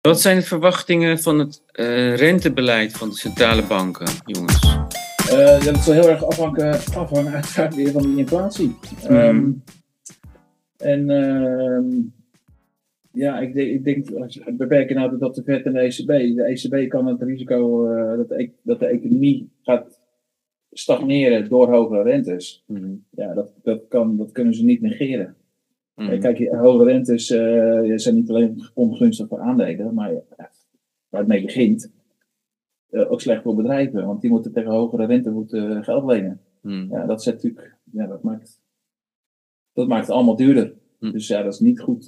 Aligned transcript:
Wat 0.00 0.20
zijn 0.20 0.36
de 0.36 0.42
verwachtingen 0.42 1.18
van 1.18 1.38
het 1.38 1.62
uh, 1.72 2.16
rentebeleid 2.16 2.92
van 2.92 3.08
de 3.08 3.14
centrale 3.14 3.66
banken, 3.66 4.06
jongens? 4.24 4.64
Uh, 5.32 5.64
dat 5.64 5.78
zal 5.78 5.94
heel 5.94 6.08
erg 6.08 6.24
afhangen, 6.24 6.72
afhangen 6.74 7.32
uiteraard 7.32 7.74
weer 7.74 7.90
van 7.90 8.02
die 8.02 8.16
inflatie. 8.16 8.76
Mm. 9.08 9.16
Um, 9.16 9.62
en 10.76 11.08
uh, 11.08 12.02
ja, 13.12 13.40
ik, 13.40 13.54
denk, 13.54 13.68
ik 13.68 13.84
denk, 13.84 14.56
beperken 14.56 14.96
nou 14.96 15.18
tot 15.18 15.34
de 15.34 15.42
Fed 15.42 15.64
en 15.64 15.72
de 15.72 15.80
ECB. 15.80 16.36
De 16.36 16.44
ECB 16.44 16.90
kan 16.90 17.06
het 17.06 17.22
risico 17.22 17.90
uh, 17.92 18.16
dat, 18.16 18.28
de, 18.28 18.50
dat 18.62 18.78
de 18.78 18.86
economie 18.86 19.50
gaat 19.62 20.00
stagneren 20.72 21.48
door 21.48 21.70
hogere 21.70 22.02
rentes. 22.02 22.64
Mm. 22.66 23.04
Ja, 23.10 23.34
dat, 23.34 23.52
dat, 23.62 23.88
kan, 23.88 24.16
dat 24.16 24.32
kunnen 24.32 24.54
ze 24.54 24.64
niet 24.64 24.80
negeren. 24.80 25.36
Mm. 26.00 26.20
Kijk, 26.20 26.48
hoge 26.48 26.84
rentes 26.84 27.30
uh, 27.30 27.92
zijn 27.94 28.14
niet 28.14 28.28
alleen 28.30 28.62
ongunstig 28.74 29.28
voor 29.28 29.40
aandelen, 29.40 29.94
maar 29.94 30.12
waar 31.08 31.20
het 31.20 31.26
mee 31.26 31.42
begint, 31.42 31.92
uh, 32.90 33.12
ook 33.12 33.20
slecht 33.20 33.42
voor 33.42 33.54
bedrijven, 33.54 34.06
want 34.06 34.20
die 34.20 34.30
moeten 34.30 34.52
tegen 34.52 34.70
hogere 34.70 35.06
rente 35.06 35.30
moeten 35.30 35.84
geld 35.84 36.04
lenen. 36.04 36.40
Mm. 36.62 36.86
Ja, 36.90 37.06
dat 37.06 37.22
zet 37.22 37.34
natuurlijk, 37.34 37.76
ja, 37.92 38.06
dat 38.06 38.22
maakt, 38.22 38.60
dat 39.72 39.88
maakt 39.88 40.06
het 40.06 40.14
allemaal 40.14 40.36
duurder. 40.36 40.74
Mm. 40.98 41.12
Dus 41.12 41.26
ja, 41.26 41.42
dat 41.42 41.52
is 41.52 41.60
niet 41.60 41.80
goed 41.80 42.04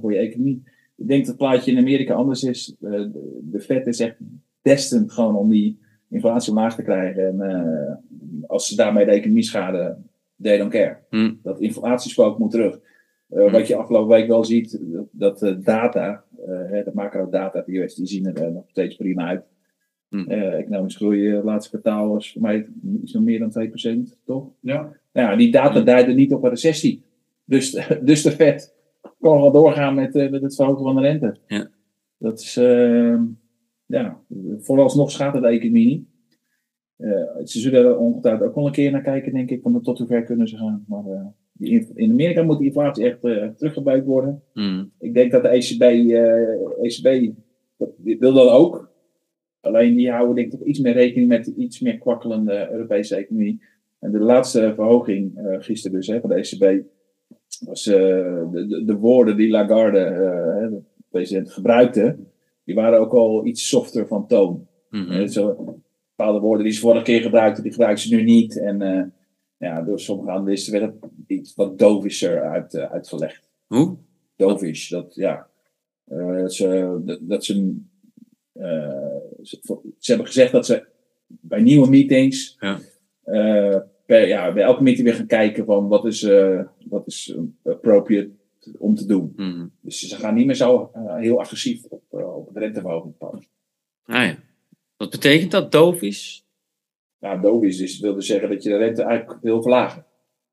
voor 0.00 0.12
je 0.12 0.18
economie. 0.18 0.62
Ik 0.96 1.08
denk 1.08 1.20
dat 1.20 1.28
het 1.28 1.36
plaatje 1.36 1.70
in 1.70 1.78
Amerika 1.78 2.14
anders 2.14 2.42
is. 2.42 2.76
de, 2.78 3.40
de 3.42 3.60
Fed 3.60 3.86
is 3.86 4.00
echt 4.00 4.16
destined 4.62 5.12
gewoon 5.12 5.36
om 5.36 5.50
die 5.50 5.78
inflatie 6.08 6.52
omlaag 6.52 6.74
te 6.74 6.82
krijgen. 6.82 7.40
En 7.40 8.46
als 8.46 8.68
ze 8.68 8.76
daarmee 8.76 9.04
de 9.04 9.10
economie 9.10 9.42
schaden, 9.42 10.10
they 10.42 10.58
don't 10.58 10.70
care. 10.70 10.98
Mm. 11.10 11.38
Dat 11.42 11.60
inflatiespook 11.60 12.38
moet 12.38 12.50
terug. 12.50 12.80
Uh, 13.34 13.52
wat 13.52 13.66
je 13.66 13.76
afgelopen 13.76 14.16
week 14.16 14.26
wel 14.26 14.44
ziet, 14.44 14.80
dat 15.10 15.38
de 15.38 15.58
data, 15.58 16.24
uh, 16.40 16.84
de 16.84 16.90
macro-data, 16.94 17.62
die, 17.66 17.94
die 17.94 18.06
zien 18.06 18.26
er 18.26 18.52
nog 18.52 18.64
steeds 18.66 18.96
prima 18.96 19.26
uit. 19.26 19.44
Mm. 20.08 20.28
economische 20.28 20.98
groei, 20.98 21.32
laatste 21.42 21.70
kwartaal 21.70 22.08
was 22.08 22.32
voor 22.32 22.42
mij 22.42 22.68
iets 23.02 23.12
meer 23.12 23.38
dan 23.38 23.68
2%, 24.08 24.24
toch? 24.24 24.50
Ja. 24.60 24.92
Nou, 25.12 25.36
die 25.36 25.52
data 25.52 25.78
mm. 25.78 25.84
duiden 25.84 26.16
niet 26.16 26.32
op 26.32 26.42
een 26.42 26.50
recessie. 26.50 27.02
Dus, 27.44 27.70
dus 28.04 28.22
de 28.22 28.30
Fed 28.30 28.74
kan 29.20 29.40
wel 29.40 29.52
doorgaan 29.52 29.94
met, 29.94 30.14
met 30.14 30.42
het 30.42 30.54
verhogen 30.54 30.84
van 30.84 30.94
de 30.94 31.00
rente. 31.00 31.36
Ja. 31.46 31.70
Dat 32.18 32.40
is, 32.40 32.56
ehm, 32.56 33.24
ja, 33.86 34.20
vooralsnog 34.58 35.10
schaadt 35.10 35.34
het 35.34 35.42
de 35.42 35.48
economie 35.48 35.86
niet. 35.86 36.06
ze 37.48 37.58
zullen 37.58 37.84
er 37.84 37.98
ongetwijfeld 37.98 38.48
ook 38.48 38.54
wel 38.54 38.66
een 38.66 38.72
keer 38.72 38.90
naar 38.90 39.02
kijken, 39.02 39.32
denk 39.32 39.50
ik, 39.50 39.62
van 39.62 39.82
tot 39.82 39.98
hoe 39.98 40.06
ver 40.06 40.24
kunnen 40.24 40.48
ze 40.48 40.56
gaan. 40.56 40.84
Maar 40.86 41.32
in 41.58 42.10
Amerika 42.10 42.42
moet 42.42 42.58
die 42.58 42.66
inflatie 42.66 43.04
echt 43.04 43.24
uh, 43.24 44.04
worden. 44.04 44.42
Hmm. 44.52 44.90
Ik 44.98 45.14
denk 45.14 45.32
dat 45.32 45.42
de 45.42 45.48
ECB, 45.48 45.82
uh, 45.82 46.82
ECB 46.82 47.32
dat, 47.76 47.90
wil 47.98 48.32
dat 48.32 48.50
ook. 48.50 48.90
Alleen 49.60 49.94
die 49.94 50.10
houden 50.10 50.34
denk 50.34 50.52
ik 50.52 50.58
toch 50.58 50.68
iets 50.68 50.78
meer 50.78 50.92
rekening 50.92 51.28
met 51.28 51.44
de 51.44 51.54
iets 51.54 51.80
meer 51.80 51.98
kwakkelende 51.98 52.68
Europese 52.70 53.16
economie. 53.16 53.62
En 53.98 54.12
de 54.12 54.18
laatste 54.18 54.72
verhoging 54.74 55.38
uh, 55.38 55.56
gisteren 55.58 55.96
dus 55.96 56.06
hè, 56.06 56.20
van 56.20 56.30
de 56.30 56.34
ECB 56.34 56.84
was 57.66 57.82
de, 57.84 58.48
de, 58.52 58.84
de, 58.84 58.94
woorden 58.94 59.36
die 59.36 59.50
Lagarde, 59.50 59.98
de 60.70 60.80
president, 61.08 61.52
gebruikte. 61.52 62.16
Die 62.64 62.74
waren 62.74 63.00
ook 63.00 63.12
al 63.12 63.46
iets 63.46 63.68
softer 63.68 64.06
van 64.06 64.26
toon. 64.26 64.66
Mm 64.90 65.26
zo, 65.26 65.76
bepaalde 66.16 66.40
woorden 66.40 66.64
die 66.64 66.74
ze 66.74 66.80
vorige 66.80 67.02
keer 67.02 67.20
gebruikten, 67.20 67.62
die 67.62 67.72
gebruiken 67.72 68.02
ze 68.02 68.14
nu 68.14 68.22
niet. 68.22 68.60
En 68.60 69.12
ja, 69.62 69.82
door 69.82 70.00
sommige 70.00 70.30
analisten 70.30 70.72
werd 70.72 70.94
het 71.00 71.10
iets 71.26 71.54
wat 71.54 71.78
dovischer 71.78 72.42
uit, 72.42 72.74
uh, 72.74 72.92
uitgelegd. 72.92 73.50
Hoe? 73.66 73.96
Dovish, 74.36 74.88
dat 74.88 75.14
ja. 75.14 75.48
Uh, 76.08 76.36
dat 76.36 76.54
ze, 76.54 77.00
dat, 77.04 77.18
dat 77.22 77.44
ze, 77.44 77.80
uh, 78.52 79.16
ze, 79.42 79.58
ze, 79.98 80.10
hebben 80.10 80.26
gezegd 80.26 80.52
dat 80.52 80.66
ze 80.66 80.86
bij 81.26 81.60
nieuwe 81.60 81.88
meetings, 81.88 82.56
ja. 82.60 82.80
per, 84.06 84.28
ja, 84.28 84.52
bij 84.52 84.62
elke 84.62 84.82
meeting 84.82 85.06
weer 85.06 85.16
gaan 85.16 85.26
kijken 85.26 85.64
van 85.64 85.88
wat 85.88 86.04
is, 86.04 86.22
wat 86.88 87.06
is 87.06 87.36
appropriate 87.62 88.30
om 88.78 88.94
te 88.94 89.06
doen. 89.06 89.32
Mm. 89.36 89.72
Dus 89.80 90.08
ze 90.08 90.16
gaan 90.16 90.34
niet 90.34 90.46
meer 90.46 90.54
zo 90.54 90.90
heel 90.94 91.40
agressief 91.40 91.84
op, 91.84 92.02
op 92.08 92.48
het 92.48 92.56
renteverhoging 92.56 93.16
passen. 93.18 93.50
Ah 94.04 94.24
ja. 94.24 94.36
Wat 94.96 95.10
betekent 95.10 95.50
dat, 95.50 95.72
dovish? 95.72 96.40
Nou, 97.22 97.40
dovish 97.40 97.80
is, 97.80 98.00
wil 98.00 98.14
dus 98.14 98.26
zeggen 98.26 98.48
dat 98.48 98.62
je 98.62 98.68
de 98.68 98.76
rente 98.76 99.02
eigenlijk 99.02 99.38
wil 99.42 99.62
verlagen. 99.62 100.04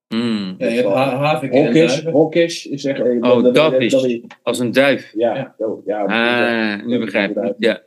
Mm. 0.08 0.56
Ja, 0.58 0.68
je 0.68 0.76
hebt 0.76 0.94
havik 0.94 1.54
hawkish, 1.54 2.04
hawkish 2.04 2.66
is 2.66 2.86
echt... 2.86 3.02
Oh, 3.02 3.44
dat, 3.44 3.56
dat, 3.56 4.20
als 4.44 4.60
een 4.60 4.72
duif. 4.72 5.12
Ja, 5.16 5.36
ja. 5.36 5.56
ja, 5.86 6.04
ah, 6.04 6.86
nu 6.86 7.00
begrijp 7.00 7.38
ik. 7.38 7.54
Ja. 7.58 7.82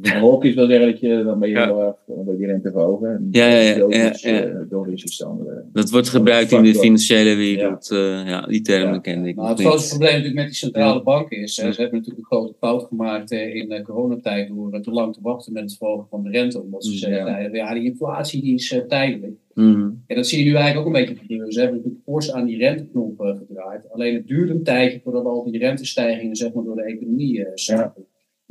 Hawkish 0.00 0.54
wil 0.54 0.66
zeggen 0.66 0.86
dat 0.86 1.00
je 1.00 1.22
dan 1.24 1.38
ben 1.38 1.48
je 1.48 1.54
ja. 1.54 1.74
wel 1.74 1.98
dan 2.06 2.24
ben 2.24 2.38
je 2.38 2.46
rente 2.46 2.70
verhogen. 2.70 3.28
Ja, 3.30 3.46
ja, 3.46 3.58
ja. 3.58 3.86
ja, 3.88 4.14
ja. 4.20 4.46
Uh, 4.46 5.46
dat 5.72 5.90
wordt 5.90 6.08
gebruikt 6.08 6.52
in 6.52 6.62
de 6.62 6.74
financiële 6.74 7.34
wereld. 7.34 7.88
Ja, 7.88 8.20
uh, 8.20 8.28
ja 8.28 8.46
die 8.46 8.60
termen 8.60 8.94
ja. 8.94 8.98
ken 8.98 9.26
ik. 9.26 9.36
Nou, 9.36 9.48
het 9.48 9.60
grootste 9.60 9.88
probleem 9.88 10.12
natuurlijk 10.12 10.38
met 10.38 10.46
die 10.46 10.56
centrale 10.56 11.02
banken 11.02 11.36
is, 11.36 11.54
ze 11.54 11.62
hebben 11.62 11.98
natuurlijk 11.98 12.18
een 12.18 12.24
grote 12.24 12.54
fout 12.58 12.84
gemaakt 12.84 13.30
in 13.30 13.68
de 13.68 13.82
coronatijd 13.82 14.48
door 14.48 14.80
te 14.80 14.90
lang 14.90 15.14
te 15.14 15.20
wachten 15.22 15.52
met 15.52 15.62
het 15.62 15.76
verhogen 15.76 16.06
van 16.10 16.22
de 16.22 16.30
rente. 16.30 16.62
Omdat 16.62 16.84
ze 16.84 16.96
zeggen, 16.96 17.52
ja, 17.52 17.74
die 17.74 17.84
inflatie 17.84 18.42
die 18.42 18.54
is 18.54 18.80
tijdelijk. 18.88 19.32
Mm. 19.54 20.02
En 20.06 20.16
dat 20.16 20.26
zie 20.26 20.38
je 20.38 20.44
nu 20.44 20.54
eigenlijk 20.54 20.86
ook 20.86 20.94
een 20.94 21.00
beetje 21.00 21.16
gebeuren. 21.20 21.52
Ze 21.52 21.60
hebben 21.60 21.76
natuurlijk 21.76 22.04
fors 22.04 22.32
aan 22.32 22.46
die 22.46 22.58
renteknop 22.58 23.20
uh, 23.20 23.36
gedraaid. 23.36 23.90
Alleen 23.90 24.14
het 24.14 24.26
duurt 24.26 24.50
een 24.50 24.62
tijdje 24.62 25.00
voordat 25.04 25.24
al 25.24 25.50
die 25.50 25.58
rentestijgingen 25.58 26.36
zeg 26.36 26.52
maar, 26.52 26.64
door 26.64 26.76
de 26.76 26.82
economie 26.82 27.38
uh, 27.38 27.46
ja. 27.54 27.94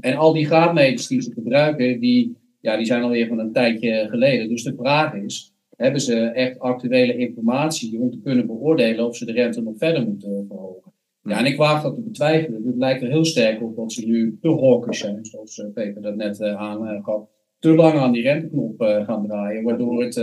En 0.02 0.16
al 0.16 0.34
die 0.34 0.46
graadmeters 0.46 1.08
die 1.08 1.22
ze 1.22 1.32
gebruiken, 1.32 2.00
die, 2.00 2.38
ja, 2.60 2.78
die 2.78 2.86
zijn 2.86 3.04
alweer 3.04 3.28
van 3.28 3.40
een 3.40 3.52
tijdje 3.52 4.08
geleden. 4.10 4.50
Dus 4.50 4.64
de 4.64 4.76
vraag 4.78 5.14
is, 5.14 5.54
hebben 5.76 6.02
ze 6.02 6.16
echt 6.16 6.60
actuele 6.60 7.18
informatie 7.18 8.00
om 8.00 8.12
te 8.12 8.20
kunnen 8.24 8.46
beoordelen 8.46 9.06
of 9.06 9.16
ze 9.16 9.26
de 9.26 9.32
rente 9.32 9.62
nog 9.62 9.78
verder 9.78 10.06
moeten 10.08 10.46
verhogen? 10.48 10.92
Ja, 11.24 11.40
en 11.40 11.46
ik 11.46 11.58
waag 11.58 11.84
dat 11.84 11.96
te 11.96 12.02
betwijfelen. 12.02 12.64
Het 12.66 12.78
lijkt 12.78 13.02
er 13.02 13.10
heel 13.10 13.26
sterk 13.26 13.62
op 13.62 13.76
dat 13.76 13.92
ze 13.92 14.06
nu 14.06 14.38
te 14.42 14.50
hawkish 14.50 15.00
zijn, 15.00 15.26
zoals 15.26 15.58
uh, 15.58 15.66
Peter 15.74 16.02
dat 16.02 16.16
net 16.16 16.42
aangaf. 16.42 17.24
Te 17.60 17.76
lang 17.76 18.00
aan 18.00 18.12
die 18.12 18.22
renteknop 18.22 18.82
gaan 18.82 19.28
draaien, 19.28 19.64
waardoor 19.64 20.04
het 20.04 20.16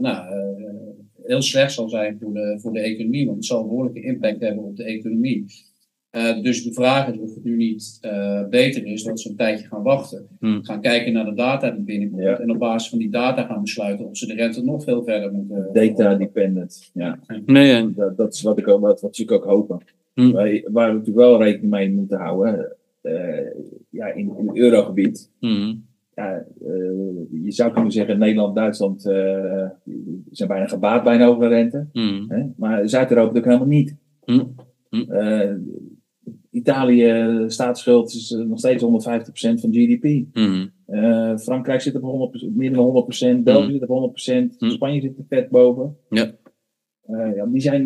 nou, 0.00 0.26
heel 1.26 1.42
slecht 1.42 1.72
zal 1.72 1.88
zijn 1.88 2.18
voor 2.20 2.32
de, 2.32 2.58
voor 2.60 2.72
de 2.72 2.80
economie, 2.80 3.24
want 3.24 3.36
het 3.36 3.46
zal 3.46 3.60
een 3.60 3.68
behoorlijke 3.68 4.02
impact 4.02 4.40
hebben 4.40 4.64
op 4.64 4.76
de 4.76 4.84
economie. 4.84 5.44
Uh, 6.12 6.42
dus 6.42 6.64
de 6.64 6.72
vraag 6.72 7.08
is 7.08 7.18
of 7.18 7.34
het 7.34 7.44
nu 7.44 7.56
niet 7.56 7.98
beter 8.50 8.84
is 8.84 9.02
dat 9.02 9.20
ze 9.20 9.30
een 9.30 9.36
tijdje 9.36 9.66
gaan 9.66 9.82
wachten. 9.82 10.26
Hmm. 10.38 10.64
Gaan 10.64 10.80
kijken 10.80 11.12
naar 11.12 11.24
de 11.24 11.34
data 11.34 11.70
die 11.70 11.84
binnenkomt. 11.84 12.22
Ja. 12.22 12.38
En 12.38 12.50
op 12.50 12.58
basis 12.58 12.90
van 12.90 12.98
die 12.98 13.10
data 13.10 13.46
gaan 13.46 13.60
besluiten 13.60 14.06
of 14.06 14.16
ze 14.16 14.26
de 14.26 14.34
rente 14.34 14.64
nog 14.64 14.84
veel 14.84 15.04
verder 15.04 15.32
moeten. 15.32 15.68
Data 15.72 16.14
dependent, 16.14 16.90
ja. 16.94 17.18
Nee, 17.46 17.94
dat, 17.94 18.16
dat, 18.16 18.34
is 18.34 18.42
wat, 18.42 18.58
ik 18.58 18.68
ook, 18.68 18.80
wat, 18.80 19.00
wat 19.00 19.18
ik 19.18 19.30
ook 19.30 19.44
hopen. 19.44 19.78
Hmm. 20.14 20.32
Wij, 20.32 20.66
waar 20.72 20.88
we 20.88 20.92
natuurlijk 20.92 21.26
wel 21.26 21.42
rekening 21.42 21.70
mee 21.70 21.90
moeten 21.90 22.18
houden, 22.18 22.76
ja, 23.90 24.06
in, 24.06 24.36
in 24.38 24.46
het 24.46 24.56
eurogebied. 24.56 25.30
Hmm 25.40 25.84
ja, 26.16 26.44
uh, 26.62 27.42
je 27.44 27.52
zou 27.52 27.72
kunnen 27.72 27.92
zeggen, 27.92 28.18
Nederland, 28.18 28.54
Duitsland 28.54 29.06
uh, 29.06 29.68
zijn 30.30 30.48
bijna 30.48 30.66
gebaat 30.66 31.04
bij 31.04 31.14
een 31.14 31.20
hogere 31.26 31.48
rente. 31.48 31.86
Mm. 31.92 32.24
Hè? 32.28 32.44
Maar 32.56 32.88
Zuid-Europa 32.88 33.32
natuurlijk 33.32 33.44
helemaal 33.44 33.66
niet. 33.66 33.96
Uh, 34.90 35.52
Italië, 36.50 37.44
staatsschuld 37.46 38.08
is 38.08 38.30
nog 38.30 38.58
steeds 38.58 38.82
150% 38.82 38.86
van 39.60 39.72
GDP. 39.72 40.24
Frankrijk 41.40 41.80
zit 41.80 42.00
op 42.00 42.32
100%, 42.34 42.54
meer 42.54 42.72
dan 42.72 43.06
100%, 43.40 43.42
België 43.42 43.72
zit 43.72 43.88
op 43.88 44.10
100%, 44.10 44.56
Spanje 44.56 45.00
zit 45.00 45.18
er 45.18 45.24
vet 45.28 45.48
boven. 45.48 45.96
Ja. 46.08 46.32
ja, 47.34 47.46
die, 47.46 47.60
zijn, 47.60 47.84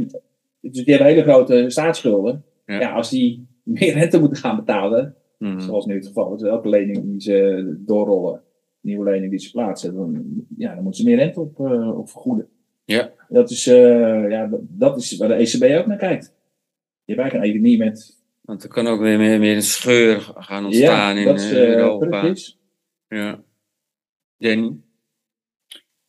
dus 0.61 0.85
die 0.85 0.95
hebben 0.95 1.07
hele 1.07 1.23
grote 1.23 1.65
staatsschulden. 1.69 2.45
Ja. 2.67 2.81
ja, 2.81 2.93
als 2.93 3.11
die 3.11 3.47
meer 3.63 3.93
rente 3.93 4.21
moeten 4.21 4.39
gaan 4.39 4.57
betalen, 4.57 5.17
Mm. 5.41 5.61
Zoals 5.61 5.87
nu 5.87 5.95
het 5.95 6.07
geval 6.07 6.35
is. 6.35 6.43
Elke 6.43 6.69
lening 6.69 7.05
die 7.05 7.21
ze 7.21 7.77
doorrollen, 7.79 8.43
nieuwe 8.81 9.05
lening 9.05 9.31
die 9.31 9.41
ze 9.41 9.51
plaatsen, 9.51 9.95
dan, 9.95 10.25
ja, 10.57 10.75
dan 10.75 10.83
moeten 10.83 11.03
ze 11.03 11.09
meer 11.09 11.19
rente 11.19 11.41
op, 11.41 11.59
uh, 11.59 11.99
op 11.99 12.11
vergoeden. 12.11 12.49
Ja. 12.85 13.13
Dat 13.29 13.51
is, 13.51 13.65
ja, 13.65 14.51
dat 14.61 14.97
is 14.97 15.17
waar 15.17 15.29
de 15.29 15.35
ECB 15.35 15.79
ook 15.79 15.87
naar 15.87 15.97
kijkt. 15.97 16.35
Je 17.05 17.15
hebt 17.15 17.21
eigenlijk 17.21 17.35
een 17.35 17.51
economie 17.51 17.79
met. 17.79 18.19
Want 18.51 18.63
er 18.63 18.69
kan 18.69 18.87
ook 18.87 19.01
weer 19.01 19.19
meer, 19.19 19.39
meer 19.39 19.57
een 19.57 19.63
scheur 19.63 20.33
gaan 20.35 20.65
ontstaan 20.65 21.15
ja, 21.15 21.21
in 21.21 21.27
dat 21.27 21.41
is, 21.41 21.53
uh, 21.53 21.59
Europa. 21.59 22.35
Ja. 23.09 23.43
Danny? 24.39 24.77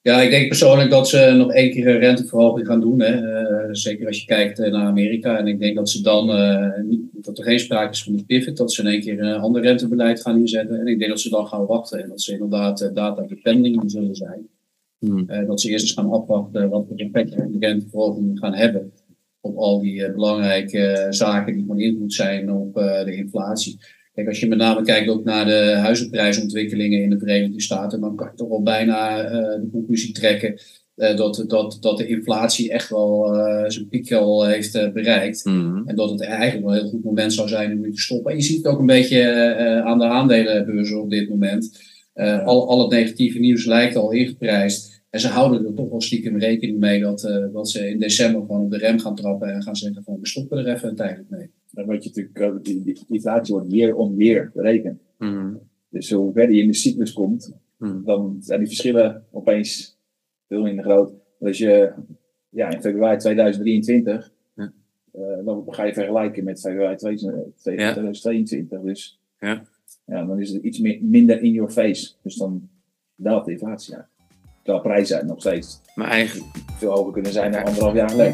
Ja, 0.02 0.22
ik 0.22 0.30
denk 0.30 0.48
persoonlijk 0.48 0.90
dat 0.90 1.10
ze 1.10 1.34
nog 1.38 1.54
één 1.54 1.72
keer 1.72 1.88
een 1.88 2.00
renteverhoging 2.00 2.68
gaan 2.68 2.80
doen. 2.80 3.00
Hè. 3.00 3.22
Uh, 3.22 3.68
zeker 3.72 4.08
als 4.08 4.20
je 4.20 4.26
kijkt 4.26 4.58
naar 4.58 4.74
Amerika. 4.74 5.38
En 5.38 5.48
ik 5.48 5.60
denk 5.60 5.76
dat 5.76 5.90
ze 5.90 6.02
dan, 6.02 6.30
uh, 6.30 6.84
niet, 6.84 7.02
dat 7.12 7.38
er 7.38 7.44
geen 7.44 7.60
sprake 7.60 7.92
is 7.92 8.04
van 8.04 8.14
een 8.14 8.26
pivot, 8.26 8.58
dat 8.58 8.74
ze 8.74 8.82
in 8.82 8.88
één 8.88 9.02
keer 9.02 9.20
een 9.20 9.40
ander 9.40 9.62
rentebeleid 9.62 10.22
gaan 10.22 10.38
inzetten. 10.38 10.80
En 10.80 10.88
ik 10.88 11.00
denk 11.00 11.10
dat 11.10 11.20
ze 11.20 11.30
dan 11.30 11.48
gaan 11.48 11.66
wachten 11.66 12.04
en 12.04 12.10
dat 12.10 12.22
ze 12.22 12.32
inderdaad 12.32 12.92
data 12.94 13.22
depending 13.22 13.84
zullen 13.86 14.16
zijn. 14.16 14.48
Hmm. 15.00 15.26
dat 15.26 15.62
ze 15.62 15.70
eerst 15.70 15.84
eens 15.86 15.94
gaan 15.94 16.12
afwachten 16.12 16.70
wat 16.70 16.86
voor 16.88 17.00
impact 17.00 17.32
de 17.32 17.58
renteverhoging 17.60 18.40
gaan 18.40 18.54
hebben. 18.54 18.92
Op 19.42 19.58
al 19.58 19.80
die 19.82 20.12
belangrijke 20.12 21.08
zaken 21.10 21.54
die 21.54 21.66
van 21.68 21.80
invloed 21.80 22.14
zijn 22.14 22.52
op 22.52 22.74
de 22.74 23.16
inflatie. 23.16 23.80
Kijk, 24.14 24.28
als 24.28 24.40
je 24.40 24.48
met 24.48 24.58
name 24.58 24.82
kijkt 24.82 25.10
ook 25.10 25.24
naar 25.24 25.46
de 25.46 25.76
huizenprijsontwikkelingen 25.78 27.04
in 27.04 27.10
de 27.10 27.20
Verenigde 27.20 27.62
Staten, 27.62 28.02
dan 28.02 28.16
kan 28.16 28.28
je 28.32 28.38
toch 28.38 28.50
wel 28.50 28.64
bijna 28.64 29.22
de 29.58 29.70
conclusie 29.72 30.14
trekken 30.14 30.60
dat, 30.96 31.44
dat, 31.48 31.78
dat 31.82 31.98
de 31.98 32.08
inflatie 32.08 32.72
echt 32.72 32.90
wel 32.90 33.34
zijn 33.68 33.88
piek 33.88 34.12
al 34.12 34.46
heeft 34.46 34.94
bereikt. 34.94 35.46
Mhm. 35.46 35.82
En 35.86 35.96
dat 35.96 36.10
het 36.10 36.22
eigenlijk 36.22 36.66
wel 36.66 36.76
een 36.76 36.82
heel 36.82 36.90
goed 36.90 37.04
moment 37.04 37.34
zou 37.34 37.48
zijn 37.48 37.72
om 37.72 37.82
nu 37.82 37.92
te 37.92 38.02
stoppen. 38.02 38.32
En 38.32 38.38
je 38.38 38.44
ziet 38.44 38.58
het 38.58 38.68
ook 38.68 38.80
een 38.80 38.86
beetje 38.86 39.54
aan 39.86 40.00
de 40.00 40.06
aandelenbeurzen 40.06 41.02
op 41.02 41.10
dit 41.10 41.30
moment. 41.30 41.80
al, 42.46 42.70
al 42.70 42.80
het 42.80 42.92
negatieve 42.92 43.40
nieuws 43.40 43.66
lijkt 43.66 43.96
al 43.96 44.12
ingeprijsd. 44.12 45.01
En 45.12 45.20
ze 45.20 45.28
houden 45.28 45.66
er 45.66 45.74
toch 45.74 45.90
wel 45.90 46.02
stiekem 46.02 46.38
rekening 46.38 46.80
mee 46.80 47.02
dat, 47.02 47.24
uh, 47.24 47.46
dat 47.54 47.70
ze 47.70 47.90
in 47.90 48.00
december 48.00 48.42
gewoon 48.42 48.62
op 48.62 48.72
de 48.72 48.78
rem 48.78 49.00
gaan 49.00 49.16
trappen 49.16 49.54
en 49.54 49.64
gaan 49.64 49.76
zeggen 49.76 50.04
van 50.04 50.18
we 50.20 50.28
stoppen 50.28 50.58
er 50.58 50.76
even 50.76 50.96
tijdelijk 50.96 51.30
mee. 51.30 51.50
Dan 51.72 51.86
word 51.86 52.04
je 52.04 52.10
natuurlijk, 52.16 52.64
die, 52.66 52.84
die 52.84 53.00
inflatie 53.08 53.54
wordt 53.54 53.72
year 53.72 53.96
on 53.96 54.16
year 54.18 54.52
berekend. 54.54 55.02
Mhm. 55.18 55.54
Dus 55.90 56.12
hoe 56.12 56.34
verder 56.34 56.56
je 56.56 56.62
in 56.62 56.68
de 56.68 56.74
cyclus 56.74 57.14
komt, 57.14 57.54
Mhm. 57.78 58.04
dan 58.04 58.38
zijn 58.42 58.60
die 58.60 58.68
verschillen 58.68 59.26
opeens 59.32 59.98
veel 60.48 60.62
minder 60.62 60.84
groot. 60.84 61.14
Als 61.40 61.58
je 61.58 61.92
ja, 62.50 62.70
in 62.70 62.82
februari 62.82 63.18
2023, 63.18 64.32
Ja. 64.56 64.72
eh, 65.12 65.46
dan 65.46 65.64
ga 65.68 65.84
je 65.84 65.94
vergelijken 65.94 66.44
met 66.44 66.60
februari 66.60 66.96
2022. 66.96 68.82
Dus 68.82 69.20
Ja. 69.40 69.64
ja, 70.06 70.26
dan 70.26 70.40
is 70.40 70.52
het 70.52 70.64
iets 70.64 70.80
mi- 70.80 71.00
minder 71.04 71.42
in 71.42 71.52
your 71.52 71.72
face. 71.72 72.14
Dus 72.24 72.36
dan 72.36 72.70
daalt 73.16 73.46
de 73.46 73.52
inflatie. 73.52 73.94
Ja. 73.94 74.10
Terwijl 74.64 74.84
prijzen 74.84 75.26
nog 75.26 75.40
steeds 75.40 75.82
Maar 75.96 76.08
eigenlijk, 76.08 76.46
veel 76.78 76.92
hoger 76.92 77.14
kunnen 77.14 77.32
zijn 77.32 77.52
dan 77.52 77.64
anderhalf 77.64 77.94
jaar 77.94 78.10
geleden. 78.10 78.34